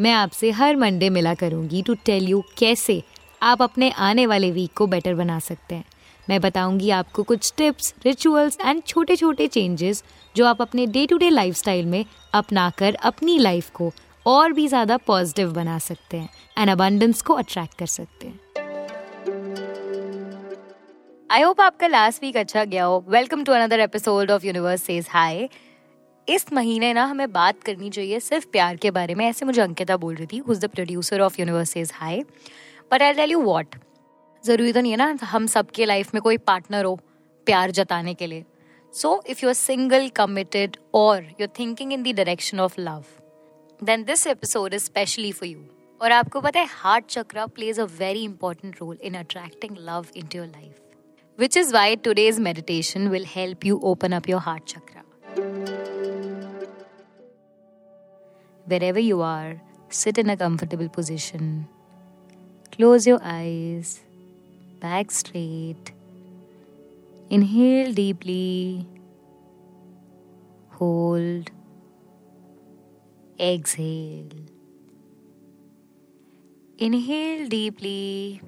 [0.00, 3.02] मैं आपसे हर मंडे मिला करूँगी टू टेल यू कैसे
[3.42, 5.84] आप अपने आने वाले वीक को बेटर बना सकते हैं।
[6.28, 10.02] मैं बताऊँगी आपको कुछ टिप्स रिचुअल्स एंड छोटे छोटे चेंजेस
[10.36, 12.04] जो आप अपने डे टू डे लाइफ में
[12.34, 13.92] अपनाकर अपनी लाइफ को
[14.26, 16.28] और भी ज़्यादा पॉजिटिव बना सकते हैं
[16.58, 18.40] एंड अबंडेंस को अट्रैक्ट कर सकते हैं।
[21.30, 25.06] आई होप आपका लास्ट वीक अच्छा गया हो। Welcome to another episode of universe says
[25.10, 25.48] hi
[26.30, 29.96] इस महीने ना हमें बात करनी चाहिए सिर्फ़ प्यार के बारे में। ऐसे मुझे अंकिता
[29.96, 32.20] बोल रही थी who's the producer of universe is hi
[32.92, 33.74] but I tell you what
[34.44, 36.94] ज़रूरी तो नहीं है ना हम सबके लाइफ में कोई पार्टनर हो
[37.46, 38.44] प्यार जताने के लिए।
[38.94, 43.04] So if you are single committed और you are thinking in the direction of love
[43.80, 45.64] then this episode is specially for you
[46.00, 50.38] और आपको पता है heart chakra plays a very important role in attracting love into
[50.38, 55.78] your life which is why today's meditation will help you open up your heart chakra
[58.70, 61.66] Wherever you are, sit in a comfortable position.
[62.70, 64.00] Close your eyes,
[64.78, 65.90] back straight.
[67.30, 68.86] Inhale deeply.
[70.78, 71.50] Hold.
[73.40, 74.38] Exhale.
[76.78, 78.40] Inhale deeply.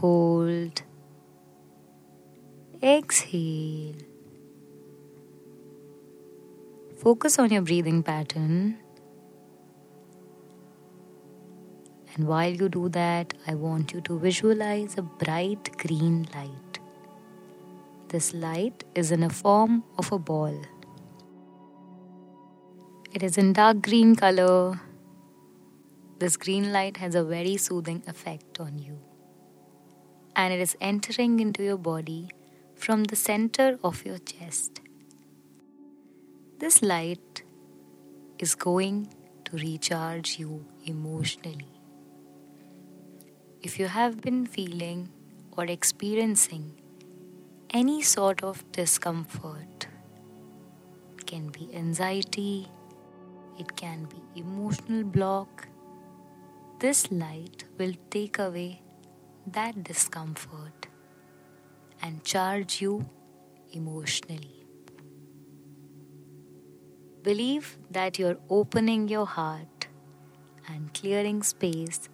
[0.00, 0.82] Hold.
[2.82, 4.07] Exhale.
[6.98, 8.76] Focus on your breathing pattern.
[12.14, 16.80] And while you do that, I want you to visualize a bright green light.
[18.08, 20.60] This light is in a form of a ball.
[23.12, 24.80] It is in dark green color.
[26.18, 28.98] This green light has a very soothing effect on you.
[30.34, 32.28] And it is entering into your body
[32.74, 34.80] from the center of your chest.
[36.60, 37.44] This light
[38.40, 39.14] is going
[39.44, 41.70] to recharge you emotionally.
[43.62, 45.08] If you have been feeling
[45.56, 46.82] or experiencing
[47.70, 49.86] any sort of discomfort,
[51.16, 52.66] it can be anxiety,
[53.56, 55.68] it can be emotional block,
[56.80, 58.82] this light will take away
[59.46, 60.88] that discomfort
[62.02, 63.08] and charge you
[63.72, 64.57] emotionally.
[67.28, 69.86] Believe that you're opening your heart
[70.66, 72.08] and clearing space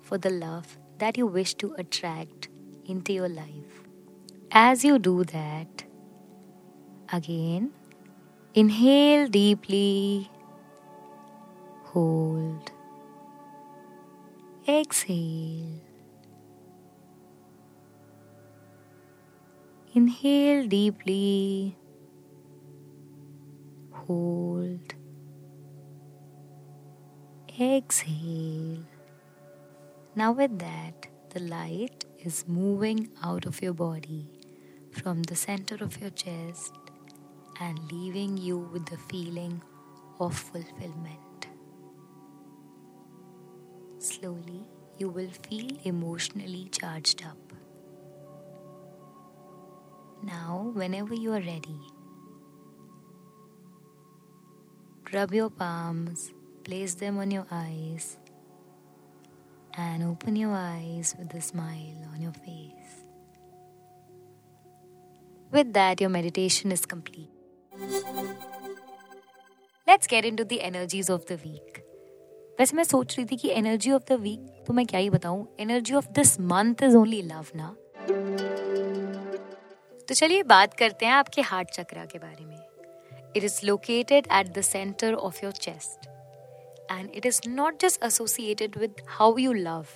[0.00, 2.48] for the love that you wish to attract
[2.84, 3.80] into your life.
[4.52, 5.82] As you do that,
[7.12, 7.72] again,
[8.54, 10.30] inhale deeply,
[11.86, 12.70] hold,
[14.68, 15.80] exhale.
[19.94, 21.76] Inhale deeply,
[24.10, 24.94] hold,
[27.60, 28.82] exhale.
[30.16, 34.26] Now, with that, the light is moving out of your body
[34.90, 36.74] from the center of your chest
[37.60, 39.62] and leaving you with the feeling
[40.18, 41.46] of fulfillment.
[43.98, 44.64] Slowly,
[44.98, 47.52] you will feel emotionally charged up.
[50.24, 51.80] Now, whenever you are ready,
[55.12, 56.30] Rub your palms,
[56.62, 58.16] place them on your eyes,
[59.76, 62.94] and open your eyes with a smile on your face.
[65.52, 67.28] With that, your meditation is complete.
[69.86, 71.82] Let's get into the energies of the week.
[72.60, 75.46] वैसे मैं सोच रही थी कि energy of the week तो मैं क्या ही बताऊँ
[75.60, 77.74] energy of this month is only love ना
[80.08, 82.59] तो चलिए बात करते हैं आपके हार्ट चक्रा के बारे में
[83.32, 86.08] It is located at the center of your chest.
[86.88, 89.88] And it is not just associated with how you love,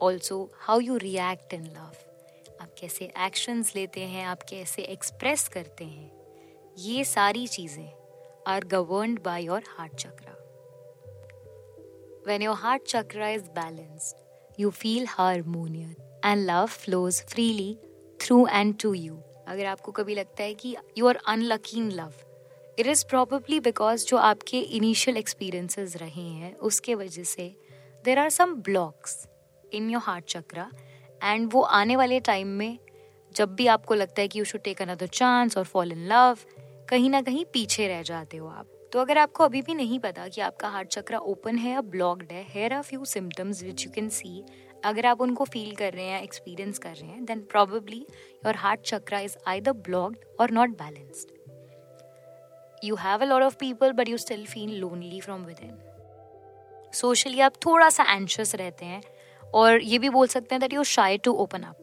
[0.00, 1.96] also how you react in love.
[2.60, 6.10] आप कैसे एक्शंस लेते हैं आप कैसे एक्सप्रेस करते हैं
[6.78, 7.88] ये सारी चीज़ें
[8.52, 10.34] are governed by your heart chakra
[12.26, 14.18] When your heart chakra is balanced,
[14.56, 17.70] you feel harmonious and love flows freely
[18.20, 19.16] through and to you.
[19.48, 22.12] अगर आपको कभी लगता है कि you are unlucky in love
[22.78, 27.56] it is probably because जो आपके initial experiences रहे हैं, उसके वजह से
[28.04, 29.28] there are some blocks
[29.74, 30.70] in your heart chakra
[31.24, 32.78] and वो आने वाले टाइम में
[33.36, 36.38] जब भी आपको लगता है कि you should take another chance और फॉल इन लव
[36.88, 40.28] कहीं ना कहीं पीछे रह जाते हो आप। तो अगर आपको अभी भी नहीं पता
[40.28, 43.92] कि आपका हार्ट चक्रा ओपन है या ब्लॉक्ड है here are few symptoms which you
[43.92, 44.44] can see
[44.84, 48.06] अगर आप उनको फील कर रहे हैं एक्सपीरियंस कर रहे हैं then probably
[48.46, 51.41] your heart chakra is either blocked और not balanced
[52.84, 55.74] you have a lot of people, but you still feel lonely from within.
[56.94, 59.02] Socially आप थोड़ा सा एंशियस रहते हैं,
[59.54, 61.80] और ये भी बोल सकते हैं that you shy to open up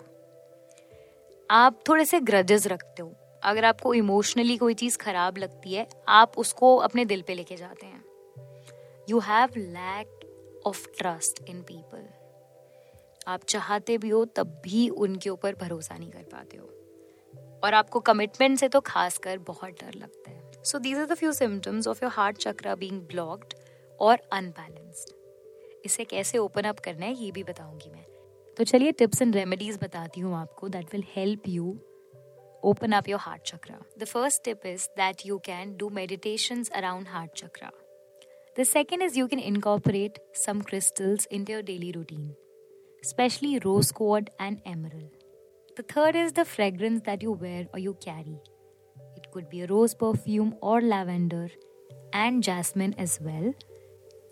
[1.52, 3.14] आप थोड़े से ग्रजेस रखते हो।
[3.44, 7.86] अगर आपको इमोशनली कोई चीज़ खराब लगती है, आप उसको अपने दिल पे लेके जाते
[7.86, 8.04] हैं।
[9.10, 12.08] You have lack of trust in people
[13.28, 16.66] आप चाहते भी हो, तब भी उनके ऊपर भरोसा नहीं कर पाते हो।
[17.64, 21.32] और आपको कमिटमेंट से तो खासकर बहुत डर लगता है। So these are the few
[21.34, 23.54] symptoms of your heart chakra being blocked
[24.00, 25.16] और अनबैलेंस्ड
[25.86, 28.06] इसे कैसे ओपन अप करना है, ये भी बताऊँगी मैं।
[28.58, 31.70] तो चलिए टिप्स एंड रेमेडीज बताती हूँ आपको that will help you
[32.64, 37.08] open up your heart chakra the first tip is that you can do meditation around
[37.08, 37.72] heart chakra
[38.60, 42.34] the second is you can incorporate some crystals in your daily routine
[43.04, 45.10] specially rose quartz and emerald
[45.78, 48.40] the third is the fragrance that you wear or you carry
[49.34, 49.46] carry.
[49.46, 51.50] could be rose perfume or lavender
[52.14, 53.54] and jasmine as well.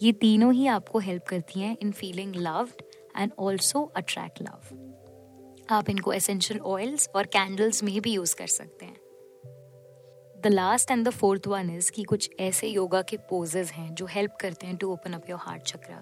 [0.04, 2.82] ये तीनों ही आपको help करती हैं in feeling loved
[3.18, 4.78] and also attract love
[5.70, 8.96] आप इनको essential oils और candles में भी यूज़ कर सकते हैं
[10.44, 14.06] the last and the fourth one is कि कुछ ऐसे योगा के पोजेज हैं जो
[14.06, 16.02] हेल्प करते हैं to open up your heart chakra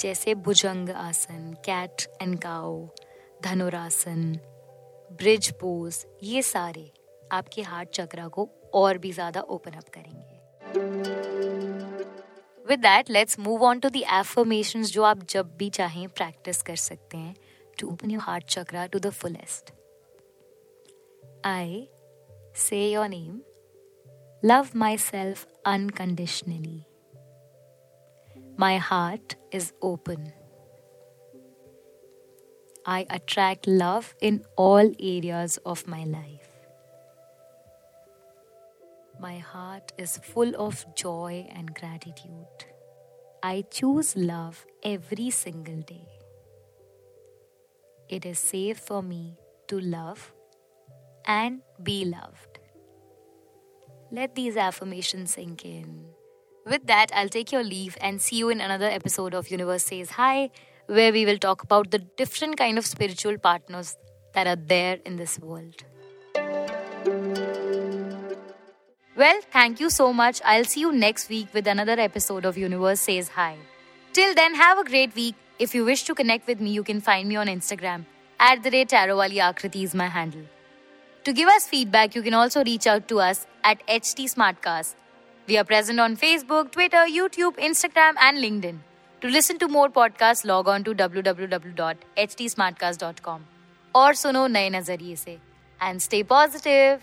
[0.00, 0.34] जैसे
[0.90, 2.88] bhujangasana cat and cow
[3.44, 4.40] dhanurasana
[5.12, 6.92] bridge pose ये सारे
[7.32, 10.34] आपके हार्ट चक्रा को और भी ज़्यादा ओपन अप करेंगे।
[12.68, 14.04] With that let's move on to the
[14.82, 17.36] जो आप जब भी चाहें प्रैक्टिस कर सकते हैं
[17.80, 19.72] to open your heart chakra to the fullest
[21.44, 21.88] I
[22.68, 23.40] say your name
[24.44, 26.82] love my self unconditionally
[28.60, 30.32] my heart is open
[32.88, 36.55] I attract love in all areas of my life.
[39.18, 42.66] My heart is full of joy and gratitude.
[43.42, 46.06] I choose love every single day.
[48.10, 50.34] It is safe for me to love
[51.24, 52.58] and be loved.
[54.12, 56.04] Let these affirmations sink in.
[56.66, 60.10] With that, I'll take your leave and see you in another episode of Universe Says
[60.10, 60.50] Hi,
[60.86, 63.96] where we will talk about the different kind of spiritual partners
[64.34, 65.84] that are there in this world.
[69.16, 70.42] Well, thank you so much.
[70.44, 73.56] I'll see you next week with another episode of Universe Says Hi.
[74.12, 75.34] Till then, have a great week.
[75.58, 78.04] If you wish to connect with me, you can find me on Instagram.
[78.38, 80.42] At the rate Tarowali Akriti is my handle.
[81.24, 84.96] To give us feedback, you can also reach out to us at HT Smartcast.
[85.46, 88.80] We are present on Facebook, Twitter, YouTube, Instagram, and LinkedIn.
[89.22, 93.46] To listen to more podcasts, log on to www.htsmartcast.com
[93.94, 95.40] or suno Naye Nazariye se.
[95.80, 97.02] And stay positive.